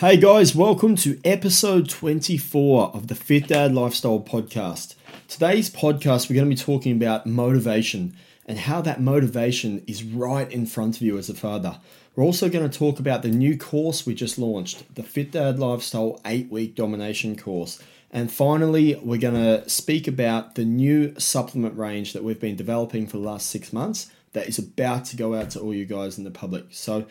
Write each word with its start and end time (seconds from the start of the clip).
Hey 0.00 0.18
guys, 0.18 0.54
welcome 0.54 0.94
to 0.96 1.18
episode 1.24 1.88
24 1.88 2.90
of 2.92 3.06
the 3.06 3.14
Fit 3.14 3.48
Dad 3.48 3.72
Lifestyle 3.72 4.20
Podcast. 4.20 4.94
Today's 5.26 5.70
podcast, 5.70 6.28
we're 6.28 6.36
going 6.36 6.50
to 6.50 6.54
be 6.54 6.62
talking 6.62 6.94
about 6.94 7.24
motivation 7.24 8.14
and 8.44 8.58
how 8.58 8.82
that 8.82 9.00
motivation 9.00 9.82
is 9.86 10.04
right 10.04 10.52
in 10.52 10.66
front 10.66 10.96
of 10.96 11.00
you 11.02 11.16
as 11.16 11.30
a 11.30 11.34
father. 11.34 11.78
We're 12.14 12.24
also 12.24 12.50
going 12.50 12.68
to 12.68 12.78
talk 12.78 13.00
about 13.00 13.22
the 13.22 13.30
new 13.30 13.56
course 13.56 14.04
we 14.04 14.14
just 14.14 14.36
launched, 14.36 14.94
the 14.94 15.02
Fit 15.02 15.30
Dad 15.30 15.58
Lifestyle 15.58 16.20
8 16.26 16.50
week 16.50 16.74
domination 16.74 17.34
course. 17.34 17.82
And 18.10 18.30
finally, 18.30 18.96
we're 18.96 19.16
going 19.16 19.32
to 19.32 19.66
speak 19.66 20.06
about 20.06 20.56
the 20.56 20.66
new 20.66 21.18
supplement 21.18 21.74
range 21.78 22.12
that 22.12 22.22
we've 22.22 22.38
been 22.38 22.54
developing 22.54 23.06
for 23.06 23.16
the 23.16 23.24
last 23.24 23.48
six 23.48 23.72
months 23.72 24.10
that 24.34 24.46
is 24.46 24.58
about 24.58 25.06
to 25.06 25.16
go 25.16 25.34
out 25.34 25.48
to 25.52 25.60
all 25.60 25.72
you 25.72 25.86
guys 25.86 26.18
in 26.18 26.24
the 26.24 26.30
public. 26.30 26.66
So, 26.68 27.06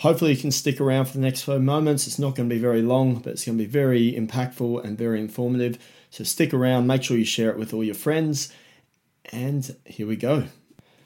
Hopefully, 0.00 0.32
you 0.32 0.36
can 0.36 0.50
stick 0.50 0.80
around 0.80 1.06
for 1.06 1.14
the 1.14 1.20
next 1.20 1.42
few 1.42 1.58
moments. 1.58 2.06
It's 2.06 2.18
not 2.18 2.34
going 2.34 2.48
to 2.48 2.54
be 2.54 2.60
very 2.60 2.82
long, 2.82 3.16
but 3.16 3.32
it's 3.32 3.44
going 3.44 3.56
to 3.56 3.64
be 3.64 3.70
very 3.70 4.12
impactful 4.12 4.84
and 4.84 4.98
very 4.98 5.20
informative. 5.20 5.78
So, 6.10 6.24
stick 6.24 6.52
around, 6.52 6.86
make 6.86 7.02
sure 7.02 7.16
you 7.16 7.24
share 7.24 7.50
it 7.50 7.58
with 7.58 7.72
all 7.72 7.84
your 7.84 7.94
friends, 7.94 8.52
and 9.32 9.74
here 9.84 10.06
we 10.06 10.16
go. 10.16 10.44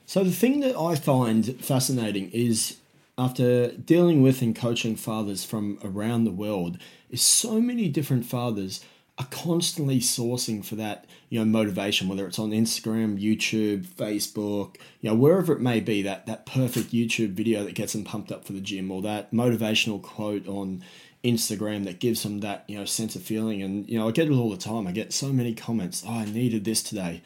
So, 0.07 0.25
the 0.25 0.33
thing 0.33 0.61
that 0.61 0.77
I 0.77 0.97
find 0.97 1.61
fascinating 1.65 2.31
is 2.33 2.79
after 3.21 3.73
dealing 3.73 4.23
with 4.23 4.41
and 4.41 4.57
coaching 4.57 4.97
fathers 4.97 5.45
from 5.45 5.79
around 5.85 6.25
the 6.25 6.31
world, 6.31 6.79
is 7.11 7.21
so 7.21 7.61
many 7.61 7.87
different 7.87 8.25
fathers 8.25 8.83
are 9.21 9.27
constantly 9.31 10.01
sourcing 10.01 10.65
for 10.65 10.77
that 10.77 11.05
you 11.29 11.39
know 11.39 11.45
motivation 11.45 12.09
whether 12.09 12.27
it's 12.27 12.39
on 12.39 12.51
instagram 12.51 13.21
youtube 13.21 13.85
facebook 13.85 14.77
you 15.01 15.11
know 15.11 15.15
wherever 15.15 15.53
it 15.53 15.61
may 15.61 15.79
be 15.79 16.01
that 16.01 16.27
that 16.27 16.47
perfect 16.47 16.91
youtube 16.91 17.33
video 17.33 17.63
that 17.63 17.75
gets 17.75 17.93
them 17.93 18.03
pumped 18.03 18.33
up 18.33 18.45
for 18.45 18.53
the 18.53 18.61
gym 18.61 18.91
or 18.91 19.03
that 19.03 19.31
motivational 19.33 20.01
quote 20.01 20.47
on 20.49 20.83
instagram 21.25 21.85
that 21.85 21.99
gives 21.99 22.23
them 22.23 22.41
that 22.41 22.65
you 22.67 22.79
know 22.79 22.85
sense 22.85 23.15
of 23.15 23.23
feeling. 23.23 23.63
And 23.63 23.89
you 23.89 23.99
know 23.99 24.09
i 24.09 24.11
get 24.11 24.29
it 24.29 24.33
all 24.33 24.51
the 24.51 24.57
time. 24.57 24.87
I 24.87 24.93
get 24.93 25.13
so 25.13 25.33
many 25.33 25.55
comments 25.55 26.03
oh, 26.07 26.11
i 26.11 26.25
needed 26.25 26.65
this 26.65 26.83
today. 26.83 27.23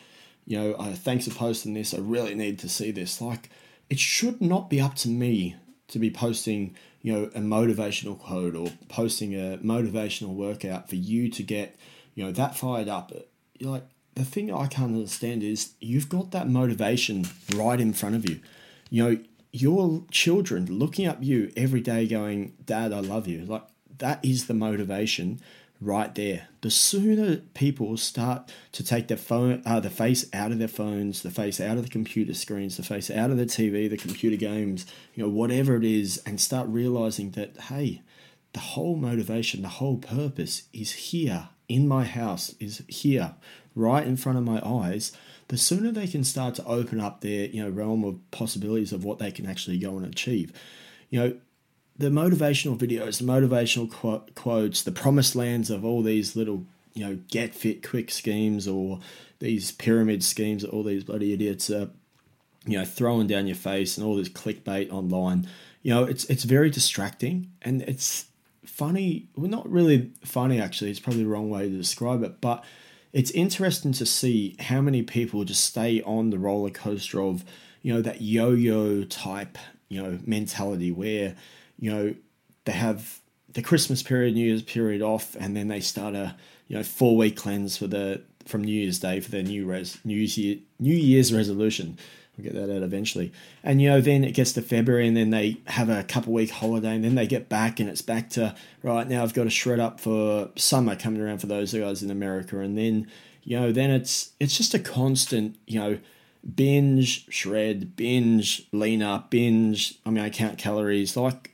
You 0.46 0.58
know 0.58 0.74
uh, 0.74 0.92
thanks 0.94 1.26
for 1.28 1.34
posting 1.34 1.74
this. 1.74 1.94
I 1.94 1.98
really 1.98 2.34
need 2.34 2.58
to 2.60 2.68
see 2.68 2.90
this. 2.90 3.20
Like 3.20 3.50
it 3.88 3.98
should 3.98 4.40
not 4.40 4.68
be 4.70 4.80
up 4.80 4.96
to 4.96 5.08
me 5.08 5.56
to 5.88 5.98
be 5.98 6.10
posting 6.10 6.74
you 7.04 7.12
know 7.12 7.24
a 7.34 7.38
motivational 7.38 8.18
quote 8.18 8.56
or 8.56 8.72
posting 8.88 9.34
a 9.34 9.58
motivational 9.58 10.34
workout 10.34 10.88
for 10.88 10.96
you 10.96 11.28
to 11.28 11.42
get 11.42 11.76
you 12.14 12.24
know 12.24 12.32
that 12.32 12.56
fired 12.56 12.88
up. 12.88 13.12
You're 13.58 13.70
like 13.70 13.84
the 14.14 14.24
thing 14.24 14.52
i 14.52 14.66
can't 14.66 14.94
understand 14.94 15.42
is 15.42 15.72
you've 15.80 16.08
got 16.08 16.30
that 16.30 16.48
motivation 16.48 17.26
right 17.54 17.78
in 17.78 17.92
front 17.92 18.16
of 18.16 18.28
you. 18.28 18.40
You 18.88 19.04
know 19.04 19.18
your 19.52 20.02
children 20.10 20.66
looking 20.66 21.06
up 21.06 21.18
you 21.20 21.52
every 21.56 21.80
day 21.80 22.08
going 22.08 22.54
dad 22.64 22.92
i 22.92 23.00
love 23.00 23.28
you. 23.28 23.44
Like 23.44 23.66
that 23.98 24.24
is 24.24 24.46
the 24.46 24.54
motivation 24.54 25.40
right 25.84 26.14
there. 26.14 26.48
The 26.62 26.70
sooner 26.70 27.36
people 27.52 27.96
start 27.96 28.50
to 28.72 28.82
take 28.82 29.08
their 29.08 29.16
phone, 29.16 29.62
uh, 29.66 29.80
the 29.80 29.90
face 29.90 30.26
out 30.32 30.50
of 30.50 30.58
their 30.58 30.68
phones, 30.68 31.22
the 31.22 31.30
face 31.30 31.60
out 31.60 31.76
of 31.76 31.82
the 31.82 31.90
computer 31.90 32.34
screens, 32.34 32.76
the 32.76 32.82
face 32.82 33.10
out 33.10 33.30
of 33.30 33.36
the 33.36 33.44
TV, 33.44 33.88
the 33.88 33.96
computer 33.96 34.36
games, 34.36 34.86
you 35.14 35.22
know, 35.22 35.28
whatever 35.28 35.76
it 35.76 35.84
is, 35.84 36.22
and 36.24 36.40
start 36.40 36.68
realizing 36.68 37.32
that 37.32 37.56
hey, 37.68 38.02
the 38.54 38.60
whole 38.60 38.96
motivation, 38.96 39.62
the 39.62 39.68
whole 39.68 39.98
purpose 39.98 40.62
is 40.72 40.92
here 40.92 41.48
in 41.68 41.86
my 41.86 42.04
house, 42.04 42.54
is 42.60 42.82
here, 42.88 43.34
right 43.74 44.06
in 44.06 44.16
front 44.16 44.38
of 44.38 44.44
my 44.44 44.60
eyes. 44.64 45.12
The 45.48 45.58
sooner 45.58 45.92
they 45.92 46.06
can 46.06 46.24
start 46.24 46.54
to 46.54 46.64
open 46.64 47.00
up 47.00 47.20
their 47.20 47.46
you 47.46 47.62
know 47.62 47.68
realm 47.68 48.04
of 48.04 48.18
possibilities 48.30 48.92
of 48.92 49.04
what 49.04 49.18
they 49.18 49.30
can 49.30 49.46
actually 49.46 49.78
go 49.78 49.96
and 49.96 50.06
achieve. 50.06 50.52
You 51.10 51.20
know, 51.20 51.36
the 51.96 52.08
motivational 52.08 52.76
videos, 52.76 53.18
the 53.18 53.24
motivational 53.24 53.90
qu- 53.90 54.32
quotes, 54.34 54.82
the 54.82 54.92
promised 54.92 55.36
lands 55.36 55.70
of 55.70 55.84
all 55.84 56.02
these 56.02 56.34
little, 56.34 56.64
you 56.92 57.04
know, 57.04 57.18
get 57.28 57.54
fit 57.54 57.88
quick 57.88 58.10
schemes 58.10 58.66
or 58.66 59.00
these 59.38 59.72
pyramid 59.72 60.24
schemes 60.24 60.62
that 60.62 60.70
all 60.70 60.82
these 60.82 61.04
bloody 61.04 61.32
idiots 61.32 61.70
are, 61.70 61.90
you 62.66 62.78
know, 62.78 62.84
throwing 62.84 63.26
down 63.26 63.46
your 63.46 63.56
face 63.56 63.96
and 63.96 64.06
all 64.06 64.16
this 64.16 64.28
clickbait 64.28 64.90
online. 64.90 65.46
You 65.82 65.94
know, 65.94 66.04
it's 66.04 66.24
it's 66.24 66.44
very 66.44 66.70
distracting 66.70 67.50
and 67.62 67.82
it's 67.82 68.26
funny. 68.64 69.28
Well, 69.36 69.50
not 69.50 69.70
really 69.70 70.12
funny 70.24 70.60
actually. 70.60 70.90
It's 70.90 71.00
probably 71.00 71.22
the 71.22 71.28
wrong 71.28 71.50
way 71.50 71.68
to 71.68 71.76
describe 71.76 72.22
it, 72.22 72.40
but 72.40 72.64
it's 73.12 73.30
interesting 73.30 73.92
to 73.92 74.06
see 74.06 74.56
how 74.58 74.80
many 74.80 75.02
people 75.02 75.44
just 75.44 75.64
stay 75.64 76.02
on 76.02 76.30
the 76.30 76.38
roller 76.38 76.70
coaster 76.70 77.22
of, 77.22 77.44
you 77.80 77.94
know, 77.94 78.02
that 78.02 78.20
yo-yo 78.20 79.04
type, 79.04 79.56
you 79.88 80.02
know, 80.02 80.18
mentality 80.26 80.90
where 80.90 81.36
you 81.78 81.90
know, 81.90 82.14
they 82.64 82.72
have 82.72 83.20
the 83.52 83.62
Christmas 83.62 84.02
period, 84.02 84.34
New 84.34 84.46
Year's 84.46 84.62
period 84.62 85.02
off, 85.02 85.36
and 85.38 85.56
then 85.56 85.68
they 85.68 85.80
start 85.80 86.14
a 86.14 86.36
you 86.68 86.76
know 86.76 86.82
four 86.82 87.16
week 87.16 87.36
cleanse 87.36 87.76
for 87.76 87.86
the 87.86 88.22
from 88.46 88.64
New 88.64 88.72
Year's 88.72 88.98
Day 88.98 89.20
for 89.20 89.30
their 89.30 89.42
new 89.42 89.66
res 89.66 89.98
New 90.04 90.16
Year's 90.16 90.60
New 90.78 90.94
Year's 90.94 91.32
resolution. 91.32 91.98
We'll 92.36 92.44
get 92.44 92.54
that 92.54 92.74
out 92.74 92.82
eventually. 92.82 93.32
And 93.62 93.80
you 93.80 93.90
know, 93.90 94.00
then 94.00 94.24
it 94.24 94.32
gets 94.32 94.52
to 94.52 94.62
February, 94.62 95.06
and 95.06 95.16
then 95.16 95.30
they 95.30 95.58
have 95.66 95.88
a 95.88 96.02
couple 96.02 96.32
week 96.32 96.50
holiday, 96.50 96.96
and 96.96 97.04
then 97.04 97.14
they 97.14 97.26
get 97.26 97.48
back, 97.48 97.78
and 97.78 97.88
it's 97.88 98.02
back 98.02 98.30
to 98.30 98.54
right 98.82 99.08
now. 99.08 99.22
I've 99.22 99.34
got 99.34 99.44
to 99.44 99.50
shred 99.50 99.78
up 99.78 100.00
for 100.00 100.50
summer 100.56 100.96
coming 100.96 101.20
around 101.20 101.38
for 101.38 101.46
those 101.46 101.72
guys 101.72 102.02
in 102.02 102.10
America, 102.10 102.58
and 102.58 102.76
then 102.76 103.06
you 103.44 103.60
know, 103.60 103.72
then 103.72 103.90
it's 103.90 104.32
it's 104.40 104.56
just 104.56 104.74
a 104.74 104.78
constant 104.78 105.56
you 105.66 105.78
know 105.78 105.98
binge, 106.54 107.26
shred, 107.32 107.96
binge, 107.96 108.66
lean 108.72 109.02
up, 109.02 109.30
binge. 109.30 109.98
I 110.04 110.10
mean, 110.10 110.24
I 110.24 110.30
count 110.30 110.58
calories 110.58 111.16
like 111.16 111.53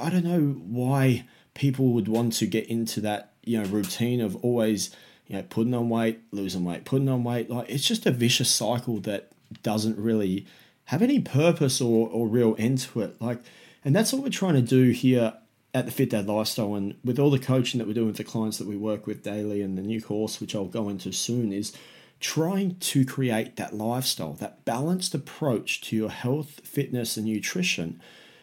I 0.00 0.10
don't 0.10 0.24
know 0.24 0.40
why 0.40 1.24
people 1.54 1.88
would 1.88 2.08
want 2.08 2.34
to 2.34 2.46
get 2.46 2.66
into 2.68 3.00
that 3.00 3.32
you 3.44 3.60
know 3.60 3.68
routine 3.68 4.20
of 4.20 4.36
always 4.44 4.94
you 5.26 5.36
know 5.36 5.42
putting 5.42 5.74
on 5.74 5.88
weight, 5.88 6.20
losing 6.30 6.64
weight, 6.64 6.84
putting 6.84 7.08
on 7.08 7.24
weight. 7.24 7.50
Like 7.50 7.68
it's 7.68 7.86
just 7.86 8.06
a 8.06 8.10
vicious 8.10 8.50
cycle 8.50 8.98
that 9.00 9.30
doesn't 9.62 9.98
really 9.98 10.46
have 10.86 11.02
any 11.02 11.20
purpose 11.20 11.80
or, 11.80 12.08
or 12.08 12.26
real 12.26 12.56
end 12.58 12.78
to 12.78 13.02
it. 13.02 13.20
Like, 13.20 13.40
and 13.84 13.94
that's 13.94 14.12
what 14.12 14.22
we're 14.22 14.30
trying 14.30 14.54
to 14.54 14.62
do 14.62 14.90
here 14.90 15.34
at 15.74 15.84
the 15.84 15.92
Fit 15.92 16.10
Dad 16.10 16.26
Lifestyle 16.26 16.74
and 16.74 16.96
with 17.04 17.18
all 17.18 17.30
the 17.30 17.38
coaching 17.38 17.78
that 17.78 17.86
we're 17.86 17.94
doing 17.94 18.06
with 18.06 18.16
the 18.16 18.24
clients 18.24 18.56
that 18.56 18.66
we 18.66 18.76
work 18.76 19.06
with 19.06 19.22
daily 19.22 19.60
and 19.60 19.76
the 19.76 19.82
new 19.82 20.00
course, 20.00 20.40
which 20.40 20.54
I'll 20.54 20.64
go 20.64 20.88
into 20.88 21.12
soon, 21.12 21.52
is 21.52 21.74
trying 22.20 22.76
to 22.76 23.04
create 23.04 23.56
that 23.56 23.74
lifestyle, 23.74 24.32
that 24.34 24.64
balanced 24.64 25.14
approach 25.14 25.82
to 25.82 25.96
your 25.96 26.10
health, 26.10 26.60
fitness, 26.64 27.16
and 27.16 27.26
nutrition 27.26 28.00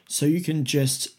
so 0.08 0.26
you 0.26 0.42
can 0.42 0.66
just 0.66 1.10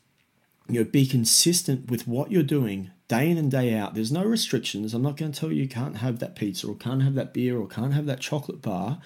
you 0.68 0.80
know, 0.80 0.84
be 0.84 1.06
consistent 1.06 1.90
with 1.90 2.06
what 2.06 2.30
you're 2.30 2.42
doing 2.42 2.90
day 3.08 3.30
in 3.30 3.38
and 3.38 3.50
day 3.50 3.74
out. 3.74 3.94
There's 3.94 4.12
no 4.12 4.24
restrictions. 4.24 4.94
I'm 4.94 5.02
not 5.02 5.16
going 5.16 5.32
to 5.32 5.38
tell 5.38 5.52
you 5.52 5.62
you 5.62 5.68
can't 5.68 5.98
have 5.98 6.18
that 6.18 6.34
pizza 6.34 6.66
or 6.66 6.74
can't 6.74 7.02
have 7.02 7.14
that 7.14 7.32
beer 7.32 7.58
or 7.58 7.68
can't 7.68 7.94
have 7.94 8.06
that 8.06 8.20
chocolate 8.20 8.62
bar. 8.62 8.98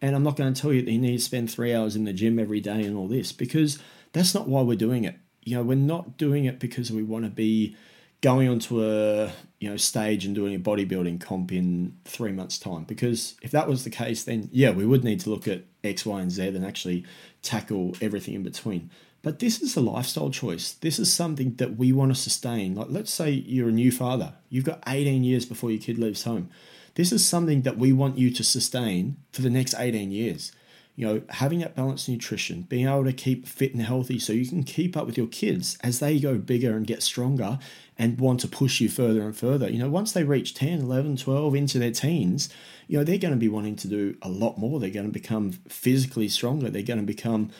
And 0.00 0.14
I'm 0.14 0.22
not 0.22 0.36
going 0.36 0.52
to 0.52 0.60
tell 0.60 0.72
you 0.72 0.82
that 0.82 0.90
you 0.90 0.98
need 0.98 1.16
to 1.16 1.22
spend 1.22 1.50
three 1.50 1.74
hours 1.74 1.96
in 1.96 2.04
the 2.04 2.12
gym 2.12 2.38
every 2.38 2.60
day 2.60 2.82
and 2.82 2.96
all 2.96 3.08
this 3.08 3.32
because 3.32 3.78
that's 4.12 4.34
not 4.34 4.48
why 4.48 4.62
we're 4.62 4.76
doing 4.76 5.04
it. 5.04 5.16
You 5.42 5.56
know, 5.56 5.62
we're 5.62 5.76
not 5.76 6.18
doing 6.18 6.44
it 6.44 6.60
because 6.60 6.92
we 6.92 7.02
want 7.02 7.24
to 7.24 7.30
be 7.30 7.74
going 8.20 8.48
onto 8.48 8.82
a 8.82 9.32
you 9.60 9.70
know 9.70 9.76
stage 9.76 10.24
and 10.24 10.34
doing 10.34 10.54
a 10.54 10.58
bodybuilding 10.58 11.20
comp 11.20 11.52
in 11.52 11.96
three 12.04 12.32
months' 12.32 12.58
time. 12.58 12.84
Because 12.84 13.36
if 13.42 13.50
that 13.52 13.68
was 13.68 13.84
the 13.84 13.90
case, 13.90 14.24
then 14.24 14.48
yeah, 14.52 14.70
we 14.70 14.84
would 14.84 15.04
need 15.04 15.20
to 15.20 15.30
look 15.30 15.48
at 15.48 15.64
X, 15.82 16.04
Y, 16.04 16.20
and 16.20 16.30
Z 16.30 16.48
and 16.48 16.64
actually 16.64 17.04
tackle 17.42 17.96
everything 18.00 18.34
in 18.34 18.42
between. 18.42 18.90
But 19.28 19.40
this 19.40 19.60
is 19.60 19.76
a 19.76 19.82
lifestyle 19.82 20.30
choice. 20.30 20.72
This 20.72 20.98
is 20.98 21.12
something 21.12 21.56
that 21.56 21.76
we 21.76 21.92
want 21.92 22.14
to 22.14 22.18
sustain. 22.18 22.74
Like, 22.74 22.86
let's 22.88 23.12
say 23.12 23.28
you're 23.30 23.68
a 23.68 23.72
new 23.72 23.92
father, 23.92 24.32
you've 24.48 24.64
got 24.64 24.82
18 24.86 25.22
years 25.22 25.44
before 25.44 25.70
your 25.70 25.82
kid 25.82 25.98
leaves 25.98 26.22
home. 26.22 26.48
This 26.94 27.12
is 27.12 27.28
something 27.28 27.60
that 27.60 27.76
we 27.76 27.92
want 27.92 28.16
you 28.16 28.30
to 28.30 28.42
sustain 28.42 29.18
for 29.32 29.42
the 29.42 29.50
next 29.50 29.74
18 29.78 30.12
years. 30.12 30.50
You 30.96 31.06
know, 31.06 31.22
having 31.28 31.58
that 31.58 31.76
balanced 31.76 32.08
nutrition, 32.08 32.62
being 32.62 32.88
able 32.88 33.04
to 33.04 33.12
keep 33.12 33.46
fit 33.46 33.74
and 33.74 33.82
healthy 33.82 34.18
so 34.18 34.32
you 34.32 34.46
can 34.46 34.62
keep 34.62 34.96
up 34.96 35.04
with 35.04 35.18
your 35.18 35.26
kids 35.26 35.76
as 35.82 35.98
they 35.98 36.18
go 36.18 36.38
bigger 36.38 36.74
and 36.74 36.86
get 36.86 37.02
stronger 37.02 37.58
and 37.98 38.18
want 38.18 38.40
to 38.40 38.48
push 38.48 38.80
you 38.80 38.88
further 38.88 39.20
and 39.20 39.36
further. 39.36 39.68
You 39.68 39.78
know, 39.78 39.90
once 39.90 40.12
they 40.12 40.24
reach 40.24 40.54
10, 40.54 40.80
11, 40.80 41.18
12 41.18 41.54
into 41.54 41.78
their 41.78 41.90
teens, 41.90 42.48
you 42.86 42.96
know, 42.96 43.04
they're 43.04 43.18
going 43.18 43.34
to 43.34 43.38
be 43.38 43.48
wanting 43.48 43.76
to 43.76 43.88
do 43.88 44.16
a 44.22 44.28
lot 44.30 44.56
more. 44.56 44.80
They're 44.80 44.88
going 44.88 45.04
to 45.04 45.12
become 45.12 45.52
physically 45.68 46.28
stronger. 46.28 46.70
They're 46.70 46.80
going 46.80 47.00
to 47.00 47.04
become 47.04 47.50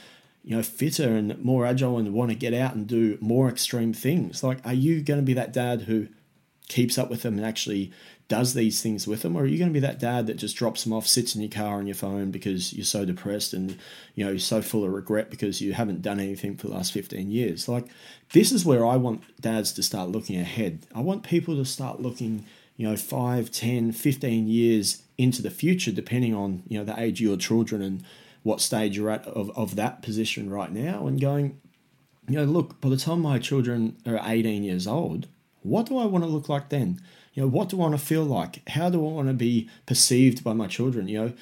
you 0.48 0.56
know, 0.56 0.62
fitter 0.62 1.14
and 1.14 1.38
more 1.44 1.66
agile 1.66 1.98
and 1.98 2.14
want 2.14 2.30
to 2.30 2.34
get 2.34 2.54
out 2.54 2.74
and 2.74 2.86
do 2.86 3.18
more 3.20 3.50
extreme 3.50 3.92
things? 3.92 4.42
Like, 4.42 4.66
are 4.66 4.72
you 4.72 5.02
going 5.02 5.20
to 5.20 5.26
be 5.26 5.34
that 5.34 5.52
dad 5.52 5.82
who 5.82 6.08
keeps 6.68 6.96
up 6.96 7.10
with 7.10 7.20
them 7.20 7.36
and 7.36 7.44
actually 7.44 7.92
does 8.28 8.54
these 8.54 8.80
things 8.80 9.06
with 9.06 9.20
them, 9.20 9.36
or 9.36 9.42
are 9.42 9.46
you 9.46 9.58
going 9.58 9.68
to 9.68 9.74
be 9.74 9.80
that 9.80 9.98
dad 9.98 10.26
that 10.26 10.38
just 10.38 10.56
drops 10.56 10.84
them 10.84 10.94
off, 10.94 11.06
sits 11.06 11.34
in 11.34 11.42
your 11.42 11.50
car 11.50 11.76
on 11.76 11.86
your 11.86 11.94
phone 11.94 12.30
because 12.30 12.72
you're 12.72 12.82
so 12.82 13.04
depressed 13.04 13.52
and 13.52 13.76
you 14.14 14.24
know 14.24 14.30
you're 14.30 14.38
so 14.38 14.62
full 14.62 14.84
of 14.84 14.92
regret 14.92 15.28
because 15.30 15.60
you 15.60 15.74
haven't 15.74 16.00
done 16.00 16.18
anything 16.18 16.56
for 16.56 16.68
the 16.68 16.72
last 16.72 16.92
15 16.92 17.30
years? 17.30 17.68
Like, 17.68 17.84
this 18.32 18.50
is 18.50 18.64
where 18.64 18.86
I 18.86 18.96
want 18.96 19.22
dads 19.38 19.72
to 19.72 19.82
start 19.82 20.08
looking 20.08 20.40
ahead. 20.40 20.86
I 20.94 21.00
want 21.00 21.24
people 21.24 21.56
to 21.56 21.64
start 21.66 22.00
looking, 22.00 22.46
you 22.78 22.88
know, 22.88 22.96
5, 22.96 23.50
10, 23.50 23.92
15 23.92 24.48
years 24.48 25.02
into 25.18 25.42
the 25.42 25.50
future, 25.50 25.92
depending 25.92 26.34
on 26.34 26.62
you 26.68 26.78
know 26.78 26.84
the 26.84 26.98
age 26.98 27.20
of 27.20 27.26
your 27.26 27.36
children 27.36 27.82
and 27.82 28.02
what 28.48 28.62
stage 28.62 28.96
you're 28.96 29.10
at 29.10 29.26
of, 29.26 29.50
of 29.56 29.76
that 29.76 30.00
position 30.00 30.48
right 30.48 30.72
now 30.72 31.06
and 31.06 31.20
going, 31.20 31.60
you 32.26 32.36
know, 32.36 32.44
look, 32.44 32.80
by 32.80 32.88
the 32.88 32.96
time 32.96 33.20
my 33.20 33.38
children 33.38 33.94
are 34.06 34.18
18 34.24 34.64
years 34.64 34.86
old, 34.86 35.28
what 35.60 35.84
do 35.84 35.98
I 35.98 36.06
want 36.06 36.24
to 36.24 36.30
look 36.30 36.48
like 36.48 36.70
then? 36.70 36.98
You 37.34 37.42
know, 37.42 37.48
what 37.48 37.68
do 37.68 37.76
I 37.76 37.80
want 37.80 37.98
to 37.98 38.04
feel 38.04 38.24
like? 38.24 38.66
How 38.70 38.88
do 38.88 39.06
I 39.06 39.12
want 39.12 39.28
to 39.28 39.34
be 39.34 39.68
perceived 39.84 40.42
by 40.42 40.54
my 40.54 40.66
children? 40.66 41.08
You 41.08 41.18
know, 41.18 41.32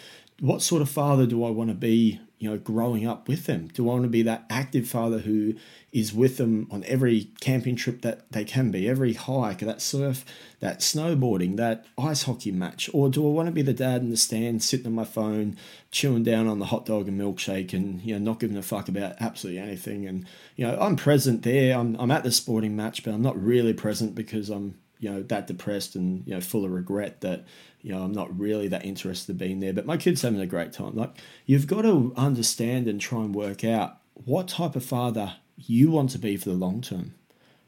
what 0.40 0.62
sort 0.62 0.82
of 0.82 0.88
father 0.88 1.26
do 1.26 1.44
I 1.44 1.50
want 1.50 1.70
to 1.70 1.74
be 1.74 2.20
you 2.38 2.50
know, 2.50 2.58
growing 2.58 3.06
up 3.06 3.28
with 3.28 3.46
them? 3.46 3.68
Do 3.68 3.88
I 3.88 3.92
want 3.92 4.02
to 4.02 4.10
be 4.10 4.22
that 4.22 4.44
active 4.50 4.86
father 4.86 5.20
who 5.20 5.54
is 5.90 6.12
with 6.12 6.36
them 6.36 6.68
on 6.70 6.84
every 6.84 7.30
camping 7.40 7.76
trip 7.76 8.02
that 8.02 8.30
they 8.30 8.44
can 8.44 8.70
be, 8.70 8.86
every 8.86 9.14
hike, 9.14 9.60
that 9.60 9.80
surf, 9.80 10.22
that 10.60 10.80
snowboarding, 10.80 11.56
that 11.56 11.86
ice 11.96 12.24
hockey 12.24 12.52
match? 12.52 12.90
Or 12.92 13.08
do 13.08 13.26
I 13.26 13.30
want 13.30 13.46
to 13.46 13.52
be 13.52 13.62
the 13.62 13.72
dad 13.72 14.02
in 14.02 14.10
the 14.10 14.18
stand, 14.18 14.62
sitting 14.62 14.86
on 14.86 14.94
my 14.94 15.04
phone, 15.04 15.56
chewing 15.90 16.24
down 16.24 16.46
on 16.46 16.58
the 16.58 16.66
hot 16.66 16.84
dog 16.84 17.08
and 17.08 17.18
milkshake 17.18 17.72
and, 17.72 18.02
you 18.02 18.12
know, 18.18 18.32
not 18.32 18.40
giving 18.40 18.58
a 18.58 18.62
fuck 18.62 18.88
about 18.88 19.16
absolutely 19.18 19.62
anything? 19.62 20.06
And, 20.06 20.26
you 20.56 20.66
know, 20.66 20.76
I'm 20.78 20.96
present 20.96 21.42
there. 21.42 21.78
I'm, 21.78 21.96
I'm 21.98 22.10
at 22.10 22.22
the 22.22 22.32
sporting 22.32 22.76
match, 22.76 23.02
but 23.02 23.14
I'm 23.14 23.22
not 23.22 23.42
really 23.42 23.72
present 23.72 24.14
because 24.14 24.50
I'm, 24.50 24.76
you 24.98 25.10
know, 25.10 25.22
that 25.22 25.46
depressed 25.46 25.94
and, 25.94 26.26
you 26.26 26.34
know, 26.34 26.40
full 26.40 26.64
of 26.64 26.70
regret 26.70 27.20
that, 27.20 27.44
you 27.82 27.92
know, 27.92 28.02
I'm 28.02 28.12
not 28.12 28.38
really 28.38 28.68
that 28.68 28.84
interested 28.84 29.32
in 29.32 29.38
being 29.38 29.60
there, 29.60 29.72
but 29.72 29.86
my 29.86 29.96
kid's 29.96 30.22
having 30.22 30.40
a 30.40 30.46
great 30.46 30.72
time. 30.72 30.94
Like, 30.94 31.16
you've 31.44 31.66
got 31.66 31.82
to 31.82 32.12
understand 32.16 32.88
and 32.88 33.00
try 33.00 33.20
and 33.20 33.34
work 33.34 33.64
out 33.64 33.98
what 34.24 34.48
type 34.48 34.76
of 34.76 34.84
father 34.84 35.36
you 35.56 35.90
want 35.90 36.10
to 36.10 36.18
be 36.18 36.36
for 36.36 36.48
the 36.48 36.54
long 36.54 36.80
term. 36.80 37.14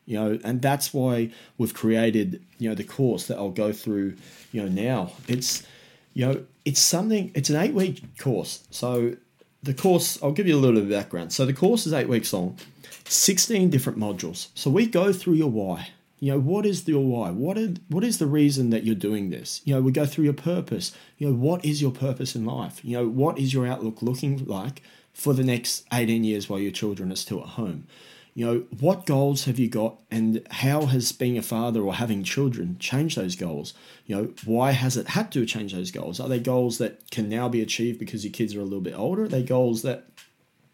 You 0.06 0.14
know, 0.14 0.38
and 0.42 0.62
that's 0.62 0.94
why 0.94 1.30
we've 1.58 1.74
created, 1.74 2.42
you 2.58 2.68
know, 2.70 2.74
the 2.74 2.84
course 2.84 3.26
that 3.26 3.36
I'll 3.36 3.50
go 3.50 3.72
through, 3.72 4.16
you 4.52 4.62
know, 4.62 4.68
now. 4.68 5.12
It's, 5.26 5.66
you 6.14 6.26
know, 6.26 6.44
it's 6.64 6.80
something, 6.80 7.30
it's 7.34 7.50
an 7.50 7.56
eight 7.56 7.74
week 7.74 8.02
course. 8.18 8.66
So 8.70 9.16
the 9.62 9.74
course, 9.74 10.18
I'll 10.22 10.32
give 10.32 10.48
you 10.48 10.56
a 10.56 10.58
little 10.58 10.80
bit 10.80 10.84
of 10.84 10.90
background. 10.90 11.34
So 11.34 11.44
the 11.44 11.52
course 11.52 11.86
is 11.86 11.92
eight 11.92 12.08
weeks 12.08 12.32
long, 12.32 12.56
16 13.04 13.68
different 13.68 13.98
modules. 13.98 14.48
So 14.54 14.70
we 14.70 14.86
go 14.86 15.12
through 15.12 15.34
your 15.34 15.50
why. 15.50 15.90
You 16.20 16.32
know, 16.32 16.40
what 16.40 16.66
is 16.66 16.86
your 16.88 17.04
why? 17.04 17.30
What 17.30 17.56
is, 17.56 17.76
what 17.88 18.02
is 18.02 18.18
the 18.18 18.26
reason 18.26 18.70
that 18.70 18.84
you're 18.84 18.94
doing 18.94 19.30
this? 19.30 19.60
You 19.64 19.74
know, 19.74 19.80
we 19.80 19.92
go 19.92 20.04
through 20.04 20.24
your 20.24 20.32
purpose. 20.32 20.92
You 21.16 21.28
know, 21.28 21.34
what 21.34 21.64
is 21.64 21.80
your 21.80 21.92
purpose 21.92 22.34
in 22.34 22.44
life? 22.44 22.84
You 22.84 22.98
know, 22.98 23.08
what 23.08 23.38
is 23.38 23.52
your 23.52 23.66
outlook 23.66 24.02
looking 24.02 24.44
like 24.46 24.82
for 25.12 25.32
the 25.32 25.44
next 25.44 25.86
18 25.92 26.24
years 26.24 26.48
while 26.48 26.58
your 26.58 26.72
children 26.72 27.12
are 27.12 27.16
still 27.16 27.40
at 27.40 27.50
home? 27.50 27.86
You 28.34 28.46
know, 28.46 28.64
what 28.78 29.06
goals 29.06 29.46
have 29.46 29.58
you 29.58 29.68
got 29.68 30.00
and 30.12 30.46
how 30.50 30.86
has 30.86 31.10
being 31.10 31.38
a 31.38 31.42
father 31.42 31.82
or 31.82 31.94
having 31.94 32.22
children 32.22 32.76
changed 32.78 33.16
those 33.16 33.34
goals? 33.34 33.74
You 34.06 34.16
know, 34.16 34.32
why 34.44 34.72
has 34.72 34.96
it 34.96 35.08
had 35.08 35.32
to 35.32 35.44
change 35.44 35.72
those 35.72 35.90
goals? 35.90 36.20
Are 36.20 36.28
they 36.28 36.38
goals 36.38 36.78
that 36.78 37.10
can 37.10 37.28
now 37.28 37.48
be 37.48 37.60
achieved 37.60 37.98
because 37.98 38.24
your 38.24 38.32
kids 38.32 38.54
are 38.54 38.60
a 38.60 38.64
little 38.64 38.80
bit 38.80 38.96
older? 38.96 39.24
Are 39.24 39.28
they 39.28 39.42
goals 39.42 39.82
that, 39.82 40.06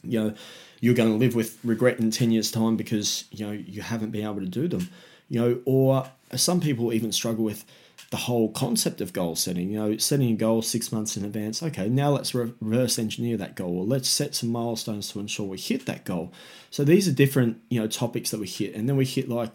you 0.02 0.23
know, 0.23 0.35
you're 0.81 0.94
going 0.94 1.11
to 1.11 1.17
live 1.17 1.35
with 1.35 1.58
regret 1.64 1.99
in 1.99 2.11
10 2.11 2.32
years' 2.32 2.50
time 2.50 2.76
because, 2.76 3.25
you 3.31 3.46
know, 3.46 3.52
you 3.52 3.81
haven't 3.81 4.11
been 4.11 4.25
able 4.25 4.41
to 4.41 4.46
do 4.46 4.69
them? 4.69 4.91
You 5.29 5.41
know, 5.41 5.61
or 5.65 6.09
some 6.37 6.61
people 6.61 6.93
even 6.93 7.12
struggle 7.12 7.44
with 7.44 7.65
the 8.11 8.17
whole 8.17 8.50
concept 8.50 9.00
of 9.00 9.12
goal 9.12 9.35
setting. 9.35 9.71
You 9.71 9.79
know, 9.79 9.97
setting 9.97 10.32
a 10.32 10.37
goal 10.37 10.62
six 10.62 10.93
months 10.93 11.17
in 11.17 11.25
advance. 11.25 11.62
Okay, 11.62 11.88
now 11.88 12.11
let's 12.11 12.35
reverse 12.35 12.99
engineer 12.99 13.37
that 13.38 13.56
goal, 13.56 13.79
or 13.79 13.85
let's 13.85 14.09
set 14.09 14.35
some 14.35 14.50
milestones 14.50 15.11
to 15.11 15.21
ensure 15.21 15.47
we 15.47 15.59
hit 15.59 15.87
that 15.87 16.05
goal. 16.05 16.32
So 16.71 16.85
these 16.85 17.09
are 17.09 17.12
different, 17.12 17.61
you 17.69 17.81
know, 17.81 17.87
topics 17.87 18.31
that 18.31 18.41
we 18.41 18.47
hit, 18.47 18.75
and 18.75 18.88
then 18.88 18.97
we 18.97 19.05
hit 19.05 19.29
like, 19.29 19.53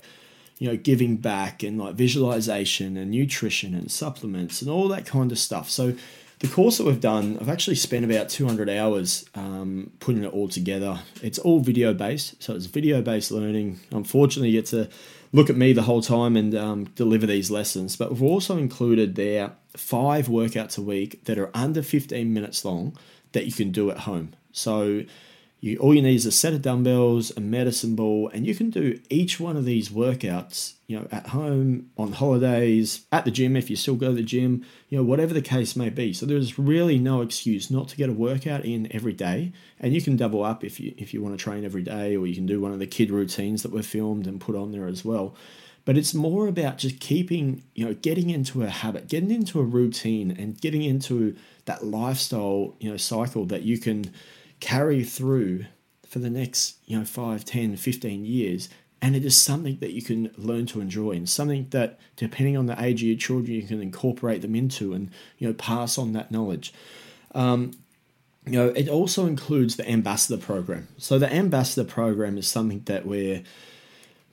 you 0.57 0.67
know, 0.67 0.75
giving 0.75 1.17
back 1.17 1.63
and 1.63 1.77
like 1.77 1.95
visualization 1.95 2.97
and 2.97 3.11
nutrition 3.11 3.73
and 3.73 3.89
supplements 3.91 4.61
and 4.61 4.69
all 4.69 4.87
that 4.89 5.05
kind 5.05 5.31
of 5.31 5.39
stuff. 5.39 5.69
So 5.69 5.95
the 6.39 6.47
course 6.47 6.77
that 6.77 6.85
we've 6.85 6.99
done, 6.99 7.37
I've 7.39 7.49
actually 7.49 7.75
spent 7.75 8.05
about 8.05 8.29
200 8.29 8.69
hours 8.69 9.25
um, 9.35 9.91
putting 9.99 10.23
it 10.23 10.33
all 10.33 10.47
together. 10.47 10.99
It's 11.21 11.37
all 11.39 11.59
video 11.59 11.93
based, 11.93 12.41
so 12.41 12.55
it's 12.55 12.65
video 12.65 13.01
based 13.01 13.31
learning. 13.31 13.79
Unfortunately, 13.91 14.51
get 14.51 14.65
to 14.67 14.89
look 15.31 15.49
at 15.49 15.55
me 15.55 15.73
the 15.73 15.83
whole 15.83 16.01
time 16.01 16.35
and 16.35 16.55
um, 16.55 16.85
deliver 16.95 17.25
these 17.25 17.51
lessons. 17.51 17.95
But 17.95 18.11
we've 18.11 18.23
also 18.23 18.57
included 18.57 19.15
there 19.15 19.51
five 19.75 20.27
workouts 20.27 20.77
a 20.77 20.81
week 20.81 21.25
that 21.25 21.37
are 21.37 21.51
under 21.53 21.81
15 21.81 22.33
minutes 22.33 22.65
long 22.65 22.97
that 23.33 23.45
you 23.45 23.51
can 23.51 23.71
do 23.71 23.91
at 23.91 23.99
home. 23.99 24.33
So 24.51 25.03
you 25.61 25.77
all 25.77 25.93
you 25.93 26.01
need 26.01 26.15
is 26.15 26.25
a 26.25 26.31
set 26.31 26.53
of 26.53 26.61
dumbbells, 26.61 27.35
a 27.35 27.41
medicine 27.41 27.95
ball, 27.95 28.29
and 28.33 28.47
you 28.47 28.55
can 28.55 28.69
do 28.69 28.99
each 29.09 29.39
one 29.39 29.57
of 29.57 29.65
these 29.65 29.89
workouts, 29.89 30.75
you 30.87 30.97
know, 30.97 31.07
at 31.11 31.27
home, 31.27 31.89
on 31.97 32.13
holidays, 32.13 33.05
at 33.11 33.25
the 33.25 33.31
gym 33.31 33.57
if 33.57 33.69
you 33.69 33.75
still 33.75 33.95
go 33.95 34.07
to 34.07 34.13
the 34.13 34.23
gym, 34.23 34.65
you 34.87 34.97
know, 34.97 35.03
whatever 35.03 35.33
the 35.33 35.41
case 35.41 35.75
may 35.75 35.89
be. 35.89 36.13
So 36.13 36.25
there's 36.25 36.57
really 36.57 36.97
no 36.97 37.21
excuse 37.21 37.69
not 37.69 37.89
to 37.89 37.97
get 37.97 38.09
a 38.09 38.13
workout 38.13 38.63
in 38.63 38.87
every 38.95 39.11
day, 39.11 39.51
and 39.79 39.93
you 39.93 40.01
can 40.01 40.15
double 40.15 40.43
up 40.43 40.63
if 40.63 40.79
you 40.79 40.93
if 40.97 41.13
you 41.13 41.21
want 41.21 41.37
to 41.37 41.43
train 41.43 41.65
every 41.65 41.83
day, 41.83 42.15
or 42.15 42.25
you 42.25 42.35
can 42.35 42.45
do 42.45 42.61
one 42.61 42.71
of 42.71 42.79
the 42.79 42.87
kid 42.87 43.11
routines 43.11 43.63
that 43.63 43.73
were 43.73 43.83
filmed 43.83 44.27
and 44.27 44.39
put 44.39 44.55
on 44.55 44.71
there 44.71 44.87
as 44.87 45.03
well. 45.03 45.35
But 45.83 45.97
it's 45.97 46.13
more 46.13 46.47
about 46.47 46.77
just 46.77 46.99
keeping, 46.99 47.63
you 47.73 47.85
know, 47.85 47.93
getting 47.95 48.29
into 48.29 48.63
a 48.63 48.69
habit, 48.69 49.07
getting 49.07 49.31
into 49.31 49.59
a 49.59 49.63
routine, 49.63 50.31
and 50.31 50.59
getting 50.61 50.83
into 50.83 51.35
that 51.65 51.83
lifestyle, 51.83 52.75
you 52.79 52.89
know, 52.91 52.97
cycle 52.97 53.45
that 53.47 53.63
you 53.63 53.77
can 53.77 54.13
carry 54.59 55.03
through 55.03 55.65
for 56.07 56.19
the 56.19 56.29
next 56.29 56.77
you 56.85 56.97
know 56.97 57.05
5 57.05 57.45
10 57.45 57.75
15 57.75 58.25
years 58.25 58.69
and 59.01 59.15
it 59.15 59.23
is 59.23 59.37
something 59.37 59.77
that 59.79 59.91
you 59.91 60.01
can 60.01 60.31
learn 60.37 60.65
to 60.67 60.81
enjoy 60.81 61.11
and 61.11 61.29
something 61.29 61.67
that 61.69 61.99
depending 62.15 62.57
on 62.57 62.65
the 62.65 62.81
age 62.81 63.01
of 63.01 63.07
your 63.07 63.17
children 63.17 63.53
you 63.53 63.63
can 63.63 63.81
incorporate 63.81 64.41
them 64.41 64.55
into 64.55 64.93
and 64.93 65.11
you 65.37 65.47
know 65.47 65.53
pass 65.53 65.97
on 65.97 66.13
that 66.13 66.31
knowledge 66.31 66.73
um, 67.35 67.71
you 68.45 68.53
know 68.53 68.69
it 68.69 68.89
also 68.89 69.25
includes 69.25 69.75
the 69.75 69.89
ambassador 69.89 70.41
program 70.43 70.87
so 70.97 71.19
the 71.19 71.31
ambassador 71.31 71.87
program 71.87 72.37
is 72.37 72.47
something 72.47 72.81
that 72.85 73.05
we're 73.05 73.43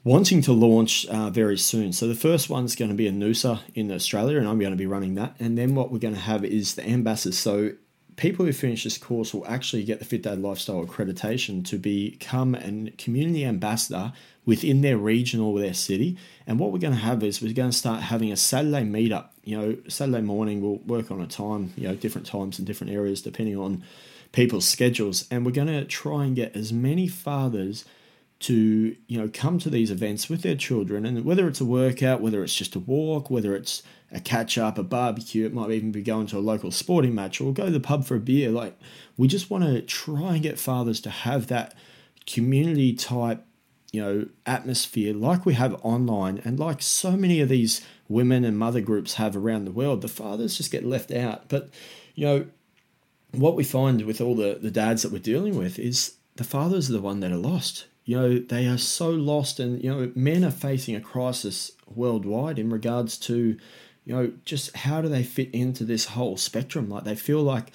wanting 0.07 0.41
to 0.41 0.53
launch 0.53 1.05
uh, 1.07 1.29
very 1.31 1.59
soon. 1.59 1.93
So 1.93 2.07
the 2.07 2.15
first 2.15 2.49
one's 2.49 2.77
going 2.77 2.93
to 2.93 2.95
be 2.95 3.09
a 3.09 3.13
Noosa 3.13 3.59
in 3.75 3.91
Australia, 3.91 4.39
and 4.39 4.47
I'm 4.47 4.61
going 4.61 4.71
to 4.71 4.77
be 4.77 4.87
running 4.87 5.17
that. 5.17 5.35
And 5.41 5.59
then 5.59 5.75
what 5.75 5.91
we're 5.91 5.99
going 5.99 6.15
to 6.15 6.21
have 6.21 6.45
is 6.45 6.77
the 6.77 6.89
ambassadors. 6.89 7.37
So 7.37 7.73
people 8.17 8.47
who 8.47 8.53
finish 8.53 8.85
this 8.85 8.99
course 8.99 9.33
will 9.33 9.47
actually 9.47 9.85
get 9.85 9.99
the 9.99 10.05
Fit 10.05 10.23
Dad 10.23 10.41
Lifestyle 10.41 10.85
accreditation 10.85 11.65
to 11.67 11.79
become 11.79 12.55
a 12.55 12.91
community 12.99 13.45
ambassador 13.45 14.13
within 14.47 14.81
their 14.81 14.97
region 14.97 15.41
or 15.41 15.59
their 15.61 15.75
city. 15.75 16.17
And 16.47 16.59
what 16.59 16.73
we're 16.73 16.79
going 16.79 16.95
to 16.95 17.01
have 17.01 17.23
is 17.23 17.43
we're 17.43 17.53
going 17.53 17.71
to 17.71 17.77
start 17.77 18.03
having 18.03 18.33
a 18.33 18.37
Saturday 18.37 18.85
meetup. 18.85 19.29
You 19.45 19.59
know, 19.59 19.77
Saturday 19.89 20.23
morning 20.23 20.63
we'll 20.63 20.79
work 20.79 21.11
on 21.11 21.21
a 21.21 21.27
time, 21.27 21.73
you 21.77 21.89
know, 21.89 21.95
different 21.95 22.27
times 22.27 22.59
in 22.59 22.65
different 22.65 22.93
areas 22.93 23.21
depending 23.21 23.59
on 23.59 23.83
people's 24.33 24.67
schedules. 24.67 25.27
And 25.31 25.45
we're 25.45 25.53
going 25.53 25.69
to 25.69 25.85
try 25.85 26.25
and 26.25 26.35
get 26.35 26.57
as 26.57 26.73
many 26.73 27.09
fathers 27.09 27.85
to 28.39 28.97
you 29.07 29.19
know 29.19 29.31
come 29.33 29.59
to 29.59 29.71
these 29.71 29.91
events 29.91 30.29
with 30.29 30.43
their 30.43 30.55
children 30.55 31.07
and 31.07 31.25
whether 31.25 31.49
it's 31.49 31.61
a 31.61 31.65
workout 31.65 32.21
whether 32.21 32.45
it's 32.45 32.55
just 32.55 32.77
a 32.77 32.79
walk 32.79 33.31
whether 33.31 33.57
it's 33.57 33.83
a 34.13 34.21
catch 34.21 34.57
up, 34.57 34.79
a 34.79 34.83
barbecue. 34.83 35.47
It 35.47 35.55
might 35.55 35.71
even 35.71 35.93
be 35.93 36.03
going 36.03 36.27
to 36.29 36.39
a 36.39 36.41
local 36.41 36.71
sporting 36.71 37.15
match 37.15 37.41
or 37.41 37.53
go 37.53 37.67
to 37.67 37.71
the 37.71 37.81
pub 37.81 38.05
for 38.05 38.17
a 38.17 38.21
beer. 38.21 38.51
Like, 38.51 38.79
we 39.17 39.29
just 39.29 39.51
want 39.51 39.65
to 39.65 39.83
try 39.83 40.35
and 40.35 40.43
get 40.43 40.59
fathers 40.59 41.01
to 41.03 41.11
have 41.11 41.49
that 41.49 41.75
community 42.27 42.93
type, 42.93 43.45
you 43.93 44.03
know, 44.03 44.27
atmosphere 44.45 45.15
like 45.15 45.47
we 45.47 45.55
have 45.55 45.79
online 45.83 46.41
and 46.45 46.59
like 46.59 46.83
so 46.83 47.13
many 47.13 47.41
of 47.41 47.49
these 47.49 47.85
women 48.09 48.45
and 48.45 48.59
mother 48.59 48.81
groups 48.81 49.15
have 49.15 49.37
around 49.37 49.65
the 49.65 49.73
world. 49.73 50.03
The 50.03 50.09
fathers 50.09 50.57
just 50.57 50.71
get 50.71 50.85
left 50.85 51.11
out. 51.11 51.49
But, 51.49 51.71
you 52.15 52.27
know, 52.27 52.47
what 53.33 53.57
we 53.57 53.65
find 53.65 54.03
with 54.03 54.21
all 54.21 54.37
the, 54.37 54.59
the 54.61 54.71
dads 54.71 55.03
that 55.03 55.13
we're 55.13 55.19
dealing 55.19 55.57
with 55.57 55.79
is 55.79 56.17
the 56.37 56.45
fathers 56.45 56.89
are 56.89 56.95
the 56.95 57.01
one 57.01 57.21
that 57.21 57.33
are 57.33 57.37
lost. 57.37 57.87
You 58.07 58.17
know, 58.17 58.39
they 58.39 58.67
are 58.67 58.79
so 58.79 59.11
lost, 59.11 59.61
and, 59.61 59.83
you 59.85 59.91
know, 59.91 60.11
men 60.15 60.45
are 60.45 60.51
facing 60.51 60.95
a 60.97 61.01
crisis 61.01 61.73
worldwide 61.87 62.59
in 62.59 62.71
regards 62.71 63.19
to 63.19 63.59
you 64.07 64.15
know, 64.15 64.33
just 64.45 64.75
how 64.75 65.03
do 65.03 65.09
they 65.09 65.25
fit 65.25 65.51
into 65.53 65.85
this 65.85 66.07
whole 66.07 66.37
spectrum? 66.37 66.89
Like 66.89 67.05
they 67.05 67.17
feel 67.17 67.43
like, 67.43 67.73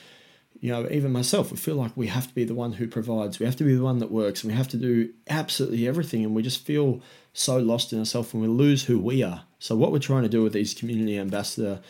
you 0.61 0.71
know, 0.71 0.88
even 0.89 1.11
myself, 1.11 1.51
we 1.51 1.57
feel 1.57 1.75
like 1.75 1.91
we 1.95 2.07
have 2.07 2.27
to 2.27 2.33
be 2.33 2.45
the 2.45 2.55
one 2.55 2.73
who 2.73 2.88
provides, 2.88 3.38
we 3.38 3.45
have 3.45 3.57
to 3.57 3.65
be 3.65 3.75
the 3.75 3.83
one 3.83 4.00
that 4.00 4.11
works, 4.11 4.41
and 4.41 4.51
we 4.51 4.57
have 4.57 4.69
to 4.69 4.77
do 4.77 5.09
absolutely 5.29 5.88
everything. 5.88 6.23
And 6.23 6.33
we 6.33 6.41
just 6.41 6.65
feel 6.65 7.01
so 7.33 7.57
lost 7.57 7.91
in 7.91 8.00
ourselves 8.00 8.33
and 8.33 8.41
we 8.41 8.47
lose 8.47 8.85
who 8.85 8.97
we 8.97 9.21
are. 9.21 9.43
So, 9.59 9.75
what 9.75 9.91
we're 9.91 10.00
trying 10.00 10.23
to 10.23 10.29
do 10.29 10.41
with 10.41 10.53
these 10.53 10.73
community 10.73 11.19
ambassador 11.19 11.81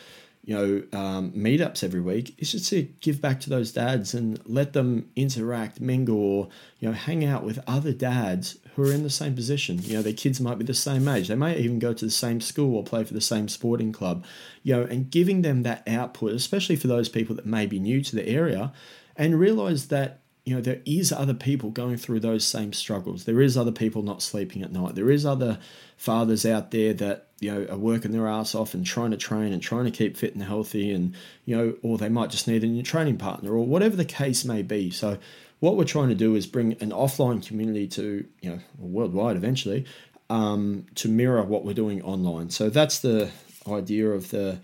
you 0.44 0.56
know, 0.56 0.98
um, 0.98 1.30
meetups 1.32 1.84
every 1.84 2.00
week 2.00 2.34
is 2.38 2.50
just 2.50 2.68
to 2.70 2.82
give 3.00 3.20
back 3.20 3.38
to 3.40 3.50
those 3.50 3.70
dads 3.70 4.12
and 4.12 4.40
let 4.44 4.72
them 4.72 5.08
interact, 5.14 5.80
mingle, 5.80 6.16
or, 6.16 6.48
you 6.80 6.88
know, 6.88 6.94
hang 6.94 7.24
out 7.24 7.44
with 7.44 7.60
other 7.66 7.92
dads 7.92 8.58
who 8.74 8.82
are 8.82 8.92
in 8.92 9.04
the 9.04 9.10
same 9.10 9.36
position. 9.36 9.78
You 9.80 9.94
know, 9.94 10.02
their 10.02 10.12
kids 10.12 10.40
might 10.40 10.58
be 10.58 10.64
the 10.64 10.74
same 10.74 11.06
age. 11.06 11.28
They 11.28 11.36
may 11.36 11.56
even 11.58 11.78
go 11.78 11.94
to 11.94 12.04
the 12.04 12.10
same 12.10 12.40
school 12.40 12.74
or 12.74 12.82
play 12.82 13.04
for 13.04 13.14
the 13.14 13.20
same 13.20 13.48
sporting 13.48 13.92
club, 13.92 14.24
you 14.64 14.74
know, 14.74 14.82
and 14.82 15.10
giving 15.10 15.42
them 15.42 15.62
that 15.62 15.86
output, 15.86 16.32
especially 16.32 16.74
for 16.74 16.88
those 16.88 17.08
people 17.08 17.36
that 17.36 17.46
may 17.46 17.66
be 17.66 17.78
new 17.78 18.02
to 18.02 18.16
the 18.16 18.28
area, 18.28 18.72
and 19.16 19.38
realize 19.38 19.88
that 19.88 20.21
you 20.44 20.54
know 20.54 20.60
there 20.60 20.80
is 20.84 21.12
other 21.12 21.34
people 21.34 21.70
going 21.70 21.96
through 21.96 22.20
those 22.20 22.44
same 22.44 22.72
struggles 22.72 23.24
there 23.24 23.40
is 23.40 23.56
other 23.56 23.72
people 23.72 24.02
not 24.02 24.22
sleeping 24.22 24.62
at 24.62 24.72
night 24.72 24.94
there 24.94 25.10
is 25.10 25.24
other 25.24 25.58
fathers 25.96 26.44
out 26.44 26.70
there 26.70 26.92
that 26.92 27.28
you 27.40 27.52
know 27.52 27.66
are 27.70 27.78
working 27.78 28.12
their 28.12 28.28
ass 28.28 28.54
off 28.54 28.74
and 28.74 28.84
trying 28.84 29.10
to 29.12 29.16
train 29.16 29.52
and 29.52 29.62
trying 29.62 29.84
to 29.84 29.90
keep 29.90 30.16
fit 30.16 30.34
and 30.34 30.42
healthy 30.42 30.90
and 30.92 31.14
you 31.44 31.56
know 31.56 31.74
or 31.82 31.96
they 31.96 32.08
might 32.08 32.30
just 32.30 32.48
need 32.48 32.64
a 32.64 32.66
new 32.66 32.82
training 32.82 33.16
partner 33.16 33.52
or 33.52 33.64
whatever 33.64 33.96
the 33.96 34.04
case 34.04 34.44
may 34.44 34.62
be 34.62 34.90
so 34.90 35.16
what 35.60 35.76
we're 35.76 35.84
trying 35.84 36.08
to 36.08 36.14
do 36.16 36.34
is 36.34 36.44
bring 36.44 36.72
an 36.80 36.90
offline 36.90 37.46
community 37.46 37.86
to 37.86 38.26
you 38.40 38.50
know 38.50 38.58
worldwide 38.78 39.36
eventually 39.36 39.86
um, 40.32 40.86
to 40.94 41.08
mirror 41.08 41.42
what 41.42 41.64
we're 41.64 41.74
doing 41.74 42.00
online. 42.02 42.48
So 42.48 42.70
that's 42.70 43.00
the 43.00 43.30
idea 43.68 44.08
of 44.08 44.30
the 44.30 44.60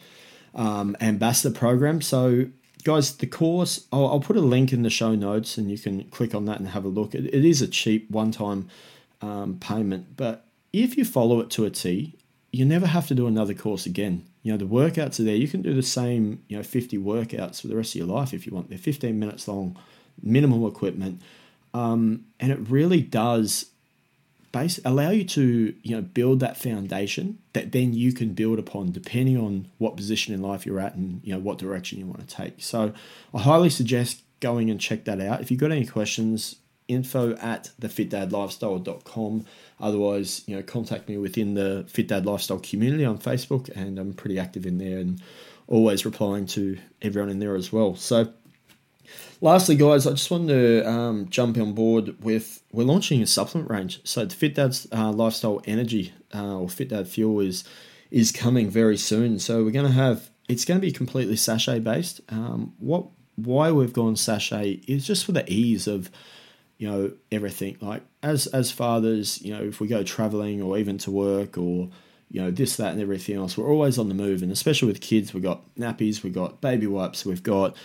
um, 0.55 0.97
ambassador 1.01 1.57
program. 1.57 2.01
So 2.01 2.47
guys, 2.85 3.17
the 3.17 3.27
course 3.27 3.87
I'll, 3.93 4.07
I'll, 4.07 4.21
put 4.21 4.37
a 4.37 4.41
link 4.41 4.73
in 4.73 4.83
the 4.83 4.91
show 4.91 5.15
notes, 5.15 5.59
and 5.59 5.71
you 5.71 5.79
can 5.79 6.05
click 6.05 6.35
on 6.35 6.45
that 6.47 6.59
and 6.59 6.69
have 6.69 6.85
a 6.85 6.89
look. 6.89 7.15
it, 7.15 7.27
it 7.27 7.45
is 7.45 7.63
a 7.63 7.69
cheap 7.69 8.11
one-time 8.11 8.69
um, 9.21 9.59
payment, 9.59 10.17
but 10.17 10.47
if 10.73 10.97
you 10.97 11.05
follow 11.05 11.41
it 11.41 11.51
to 11.51 11.65
a 11.65 11.71
T, 11.71 12.15
you 12.53 12.65
never 12.65 12.87
have 12.87 13.07
to 13.09 13.15
do 13.15 13.27
another 13.27 13.55
course 13.55 13.87
again. 13.87 14.25
You 14.43 14.53
know, 14.53 14.59
the 14.59 14.65
workouts 14.65 15.21
are 15.21 15.25
there. 15.25 15.35
You 15.35 15.49
can 15.49 15.63
do 15.63 15.75
the 15.75 15.83
same, 15.83 16.43
you 16.49 16.57
know, 16.57 16.63
50 16.63 16.97
workouts 16.99 17.61
for 17.61 17.69
the 17.69 17.77
rest 17.77 17.95
of 17.95 17.97
your 17.97 18.07
life 18.07 18.33
if 18.33 18.47
you 18.47 18.53
want. 18.53 18.69
They're 18.69 18.79
15 18.79 19.19
minutes 19.19 19.49
long, 19.49 19.77
minimal 20.23 20.67
equipment. 20.67 21.21
Um, 21.75 22.25
and 22.41 22.51
it 22.51 22.59
really 22.71 23.03
does 23.03 23.67
base 24.53 24.81
allow 24.85 25.11
you 25.11 25.25
to, 25.25 25.75
you 25.83 25.97
know, 25.97 26.03
build 26.03 26.41
that 26.41 26.57
foundation 26.57 27.39
that 27.53 27.73
then 27.73 27.93
you 27.93 28.13
can 28.13 28.35
build 28.35 28.59
upon 28.59 28.93
depending 28.93 29.37
on 29.37 29.69
what 29.79 29.97
position 29.97 30.35
in 30.35 30.43
life 30.43 30.65
you're 30.65 30.81
at 30.81 30.95
and, 30.95 31.21
you 31.25 31.33
know, 31.33 31.39
what 31.39 31.59
direction 31.59 31.99
you 31.99 32.07
want 32.07 32.27
to 32.27 32.35
take. 32.35 32.55
So 32.59 32.93
I 33.35 33.41
highly 33.41 33.71
suggest 33.71 34.23
going 34.41 34.71
and 34.71 34.81
check 34.81 35.05
that 35.05 35.21
out. 35.21 35.41
If 35.41 35.51
you've 35.51 35.61
got 35.61 35.73
any 35.73 35.87
questions, 35.87 36.57
info 36.89 37.35
at 37.37 37.71
thefitdadlifestyle.com. 37.81 39.45
Otherwise, 39.79 40.43
you 40.47 40.57
know, 40.57 40.63
contact 40.63 41.09
me 41.09 41.19
within 41.19 41.55
the 41.55 41.85
Fit 41.89 42.09
Dad 42.09 42.27
Lifestyle 42.27 42.59
community 42.59 43.05
on 43.05 43.19
Facebook, 43.19 43.69
and 43.77 43.99
I'm 43.99 44.15
pretty 44.15 44.39
active 44.39 44.67
in 44.67 44.79
there 44.79 44.99
and 44.99 45.23
always 45.67 46.05
replying 46.05 46.47
to 46.47 46.79
everyone 47.03 47.31
in 47.31 47.39
there 47.39 47.55
as 47.55 47.73
well. 47.73 47.95
So, 47.95 48.33
lastly, 49.41 49.77
guys, 49.77 50.07
I 50.07 50.11
just 50.11 50.31
wanted 50.31 50.49
to 50.49 50.89
um, 50.89 51.29
jump 51.29 51.59
on 51.59 51.73
board 51.73 52.23
with 52.23 52.63
we're 52.73 52.85
launching 52.85 53.23
a 53.23 53.27
supplement 53.27 53.71
range. 53.71 54.01
So, 54.05 54.25
the 54.25 54.35
Fit 54.35 54.55
Dad's 54.55 54.87
uh, 54.93 55.13
Lifestyle 55.13 55.63
Energy 55.65 56.13
uh, 56.35 56.59
or 56.59 56.69
Fit 56.69 56.89
Dad 56.89 57.09
Fuel 57.09 57.41
is 57.41 57.65
is 58.11 58.33
coming 58.33 58.71
very 58.71 58.97
soon. 58.97 59.39
So, 59.39 59.65
we're 59.65 59.71
going 59.71 59.87
to 59.87 59.93
have 59.93 60.31
it's 60.49 60.65
going 60.65 60.81
to 60.81 60.87
be 60.87 60.93
completely 60.93 61.37
sachet 61.37 61.81
based. 61.81 62.21
Um, 62.31 62.75
what 62.79 63.07
why 63.37 63.71
we've 63.71 63.93
gone 63.93 64.17
sachet 64.17 64.81
is 64.89 65.07
just 65.07 65.25
for 65.25 65.33
the 65.33 65.51
ease 65.51 65.87
of 65.87 66.11
you 66.79 66.89
know 66.89 67.13
everything 67.31 67.77
like 67.81 68.03
as 68.23 68.47
as 68.49 68.71
fathers 68.71 69.41
you 69.43 69.53
know 69.53 69.63
if 69.63 69.81
we 69.81 69.87
go 69.87 70.03
traveling 70.03 70.63
or 70.63 70.79
even 70.79 70.99
to 70.99 71.11
work 71.11 71.59
or 71.59 71.89
you 72.31 72.41
know 72.41 72.51
this 72.51 72.77
that 72.77 72.93
and 72.93 73.01
everything 73.01 73.37
else 73.37 73.57
we're 73.57 73.71
always 73.71 73.99
on 73.99 74.09
the 74.09 74.15
move 74.15 74.43
and 74.43 74.51
especially 74.51 74.89
with 74.89 75.01
kids 75.01 75.35
we've 75.35 75.43
got 75.43 75.63
nappies 75.77 76.23
we've 76.23 76.35
got 76.35 76.61
baby 76.61 76.87
wipes 76.87 77.25
we've 77.25 77.43
got 77.43 77.77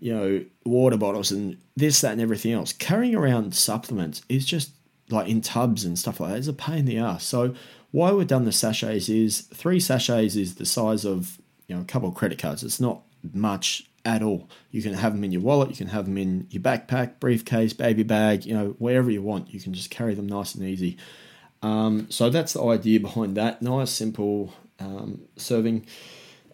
you 0.00 0.12
know 0.12 0.44
water 0.64 0.96
bottles 0.96 1.30
and 1.30 1.56
this 1.76 2.00
that 2.00 2.12
and 2.12 2.20
everything 2.20 2.52
else 2.52 2.72
carrying 2.72 3.14
around 3.14 3.54
supplements 3.54 4.22
is 4.28 4.44
just 4.44 4.72
like 5.10 5.28
in 5.28 5.40
tubs 5.40 5.84
and 5.84 5.98
stuff 5.98 6.20
like 6.20 6.32
that 6.32 6.38
is 6.38 6.48
a 6.48 6.52
pain 6.52 6.78
in 6.78 6.84
the 6.86 6.98
ass 6.98 7.24
so 7.24 7.54
why 7.92 8.12
we've 8.12 8.26
done 8.26 8.44
the 8.44 8.52
sachets 8.52 9.08
is 9.08 9.42
three 9.54 9.80
sachets 9.80 10.36
is 10.36 10.56
the 10.56 10.66
size 10.66 11.04
of 11.04 11.38
you 11.66 11.74
know 11.74 11.82
a 11.82 11.84
couple 11.84 12.08
of 12.08 12.14
credit 12.14 12.38
cards 12.38 12.62
it's 12.62 12.80
not 12.80 13.02
much 13.32 13.84
at 14.04 14.22
all. 14.22 14.48
You 14.70 14.82
can 14.82 14.94
have 14.94 15.12
them 15.12 15.24
in 15.24 15.32
your 15.32 15.42
wallet, 15.42 15.70
you 15.70 15.76
can 15.76 15.88
have 15.88 16.06
them 16.06 16.16
in 16.16 16.46
your 16.50 16.62
backpack, 16.62 17.20
briefcase, 17.20 17.72
baby 17.72 18.02
bag, 18.02 18.46
you 18.46 18.54
know, 18.54 18.74
wherever 18.78 19.10
you 19.10 19.22
want. 19.22 19.52
You 19.52 19.60
can 19.60 19.72
just 19.72 19.90
carry 19.90 20.14
them 20.14 20.26
nice 20.26 20.54
and 20.54 20.64
easy. 20.64 20.96
Um, 21.62 22.06
so 22.10 22.30
that's 22.30 22.54
the 22.54 22.64
idea 22.64 23.00
behind 23.00 23.36
that. 23.36 23.60
Nice, 23.60 23.90
simple 23.90 24.54
um, 24.78 25.22
serving. 25.36 25.86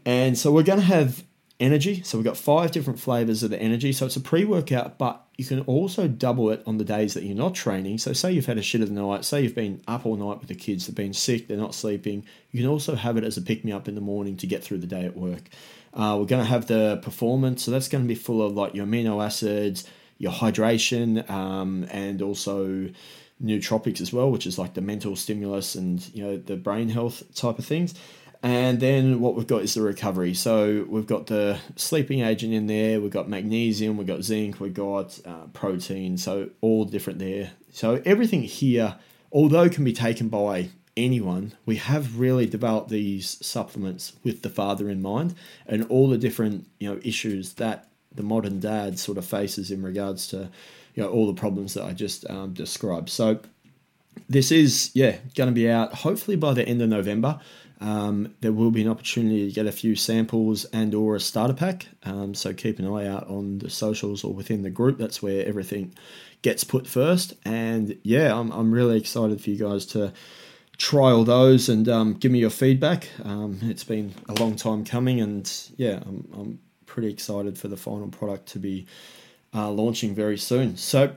And 0.05 0.37
so 0.37 0.53
we're 0.53 0.65
going 0.65 0.81
to 0.81 0.85
have 0.85 1.25
energy. 1.59 2.03
So 2.03 2.19
we've 2.19 2.25
got 2.25 2.37
five 2.37 2.71
different 2.71 2.99
flavors 2.99 3.43
of 3.43 3.51
the 3.51 3.61
energy. 3.61 3.93
So 3.93 4.07
it's 4.07 4.17
a 4.17 4.21
pre 4.21 4.45
workout, 4.45 4.99
but 4.99 5.27
you 5.37 5.45
can 5.45 5.61
also 5.61 6.09
double 6.09 6.51
it 6.51 6.63
on 6.67 6.79
the 6.79 6.85
days 6.85 7.15
that 7.15 7.25
you're 7.25 7.37
not 7.37 7.55
training. 7.55 7.99
So, 7.99 8.13
say 8.13 8.33
you've 8.33 8.47
had 8.47 8.59
a 8.59 8.63
shit 8.63 8.81
of 8.81 8.89
the 8.89 8.95
night, 8.95 9.25
say 9.25 9.43
you've 9.43 9.55
been 9.55 9.83
up 9.87 10.07
all 10.07 10.17
night 10.17 10.39
with 10.39 10.49
the 10.49 10.55
kids, 10.55 10.87
they've 10.87 10.95
been 10.95 11.13
sick, 11.13 11.47
they're 11.47 11.57
not 11.57 11.75
sleeping. 11.75 12.25
You 12.53 12.63
can 12.63 12.71
also 12.71 12.95
have 12.95 13.17
it 13.17 13.25
as 13.25 13.37
a 13.37 13.43
pick 13.43 13.65
me 13.65 13.73
up 13.73 13.87
in 13.87 13.95
the 13.95 14.01
morning 14.01 14.37
to 14.39 14.47
get 14.47 14.65
through 14.65 14.79
the 14.79 14.87
day 14.87 15.05
at 15.05 15.17
work. 15.17 15.49
Uh, 15.93 16.17
we're 16.19 16.27
going 16.27 16.43
to 16.43 16.49
have 16.49 16.67
the 16.67 16.99
performance, 17.03 17.65
so 17.65 17.71
that's 17.71 17.89
going 17.89 18.05
to 18.05 18.09
be 18.09 18.15
full 18.15 18.43
of 18.43 18.55
like 18.55 18.75
your 18.75 18.87
amino 18.87 19.25
acids, 19.25 19.89
your 20.19 20.33
hydration, 20.33 21.29
um, 21.31 21.87
and 21.91 22.23
also 22.23 22.89
nootropics 23.43 24.01
as 24.01 24.13
well, 24.13 24.31
which 24.31 24.47
is 24.47 24.59
like 24.59 24.75
the 24.75 24.81
mental 24.81 25.15
stimulus 25.17 25.75
and 25.75 26.09
you 26.15 26.23
know 26.23 26.37
the 26.39 26.57
brain 26.57 26.89
health 26.89 27.23
type 27.35 27.59
of 27.59 27.67
things. 27.67 27.95
And 28.43 28.81
then 28.81 29.21
what 29.21 29.35
we've 29.35 29.47
got 29.47 29.63
is 29.63 29.75
the 29.75 29.83
recovery. 29.83 30.35
So 30.35 30.87
we've 30.89 31.07
got 31.07 31.27
the 31.27 31.59
sleeping 31.77 32.21
agent 32.21 32.53
in 32.53 32.67
there, 32.67 33.01
we've 33.01 33.11
got 33.11 33.29
magnesium, 33.29 33.97
we've 33.97 34.07
got 34.07 34.23
zinc, 34.23 34.61
we've 34.61 34.75
got 34.75 35.19
uh, 35.27 35.47
protein, 35.53 36.17
so 36.17 36.51
all 36.61 36.85
different 36.85 37.19
there. 37.19 37.53
So 37.73 38.03
everything 38.05 38.43
here, 38.43 38.97
although 39.33 39.69
can 39.69 39.85
be 39.85 39.93
taken 39.93 40.29
by 40.29 40.69
anyone, 40.97 41.53
we 41.67 41.77
have 41.77 42.19
really 42.19 42.47
developed 42.47 42.89
these 42.89 43.45
supplements 43.45 44.15
with 44.25 44.43
the 44.43 44.49
father 44.49 44.89
in 44.89 45.03
mind 45.03 45.35
and 45.67 45.85
all 45.89 46.09
the 46.09 46.19
different 46.19 46.67
you 46.79 46.89
know 46.89 47.01
issues 47.03 47.55
that 47.55 47.89
the 48.15 48.23
modern 48.23 48.61
dad 48.61 48.99
sort 48.99 49.19
of 49.19 49.25
faces 49.25 49.71
in 49.71 49.83
regards 49.83 50.29
to 50.29 50.49
you 50.95 51.03
know 51.03 51.11
all 51.11 51.27
the 51.27 51.39
problems 51.39 51.75
that 51.75 51.85
I 51.85 51.93
just 51.93 52.29
um, 52.31 52.55
described. 52.55 53.11
So 53.11 53.41
this 54.29 54.51
is 54.51 54.91
yeah 54.95 55.17
going 55.35 55.49
to 55.49 55.55
be 55.55 55.71
out 55.71 55.95
hopefully 55.95 56.37
by 56.37 56.53
the 56.53 56.67
end 56.67 56.83
of 56.83 56.89
November. 56.89 57.41
Um, 57.79 58.35
there 58.41 58.53
will 58.53 58.71
be 58.71 58.83
an 58.83 58.89
opportunity 58.89 59.47
to 59.47 59.53
get 59.53 59.67
a 59.67 59.73
few 59.73 59.97
samples 59.97 60.65
and 60.67 60.95
or 60.95 61.15
a 61.15 61.21
starter 61.21 61.53
pack. 61.53 61.87
Um, 62.05 62.35
so 62.35 62.55
keep 62.55 62.79
an 62.79 62.87
eye 62.87 63.07
out 63.07 63.29
on 63.29 63.59
the 63.59 63.69
socials 63.69 64.25
or 64.25 64.33
within 64.33 64.63
the 64.63 64.71
group. 64.71 64.97
That's 64.97 65.23
where 65.23 65.47
everything 65.47 65.95
gets 66.41 66.65
put 66.65 66.87
first. 66.87 67.35
And 67.45 67.99
yeah, 68.03 68.35
I'm, 68.35 68.51
I'm 68.51 68.73
really 68.73 68.97
excited 68.97 69.43
for 69.43 69.51
you 69.51 69.59
guys 69.59 69.85
to 69.87 70.13
trial 70.79 71.25
those 71.25 71.69
and 71.69 71.89
um, 71.89 72.15
give 72.15 72.33
me 72.33 72.39
your 72.39 72.51
feedback. 72.51 73.09
Um, 73.25 73.59
it's 73.63 73.85
been 73.85 74.15
a 74.29 74.35
long 74.35 74.57
time 74.57 74.85
coming, 74.85 75.21
and 75.21 75.51
yeah, 75.77 76.01
I'm, 76.07 76.29
I'm 76.35 76.59
pretty 76.87 77.11
excited 77.11 77.59
for 77.59 77.69
the 77.69 77.77
final 77.77 78.09
product 78.09 78.47
to 78.49 78.59
be 78.59 78.87
uh, 79.55 79.71
launching 79.71 80.15
very 80.15 80.39
soon. 80.39 80.77
So 80.77 81.17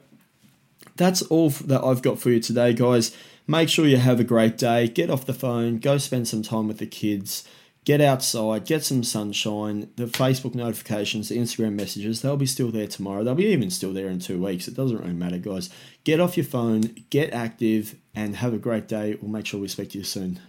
that's 1.00 1.24
all 1.24 1.50
that 1.50 1.84
I've 1.84 2.04
got 2.04 2.20
for 2.20 2.30
you 2.30 2.40
today, 2.40 2.74
guys. 2.74 3.16
Make 3.48 3.70
sure 3.70 3.88
you 3.88 3.98
have 3.98 4.20
a 4.20 4.24
great 4.24 4.60
day. 4.60 4.88
Get 4.88 5.10
off 5.10 5.26
the 5.26 5.34
phone, 5.34 5.80
go 5.80 5.98
spend 5.98 6.28
some 6.28 6.44
time 6.44 6.68
with 6.68 6.78
the 6.78 6.86
kids 6.86 7.44
get 7.90 8.02
outside, 8.02 8.66
get 8.66 8.84
some 8.84 9.04
sunshine. 9.04 9.90
The 9.96 10.06
Facebook 10.06 10.54
notifications, 10.54 11.30
the 11.30 11.38
Instagram 11.38 11.74
messages, 11.74 12.22
they'll 12.22 12.38
be 12.38 12.46
still 12.46 12.70
there 12.70 12.86
tomorrow. 12.86 13.24
They'll 13.24 13.34
be 13.34 13.48
even 13.48 13.72
still 13.72 13.94
there 13.94 14.10
in 14.10 14.20
two 14.20 14.40
weeks. 14.40 14.68
It 14.68 14.76
doesn't 14.76 15.00
really 15.00 15.14
matter, 15.14 15.40
guys. 15.40 15.72
Get 16.04 16.20
off 16.20 16.38
your 16.38 16.46
phone, 16.46 17.04
get 17.10 17.34
active, 17.34 17.96
and 18.14 18.36
have 18.36 18.54
a 18.54 18.60
great 18.60 18.88
day. 18.88 19.18
We'll 19.20 19.32
make 19.32 19.48
sure 19.48 19.60
we 19.60 19.68
speak 19.68 19.90
to 19.92 19.98
you 19.98 20.04
soon. 20.04 20.40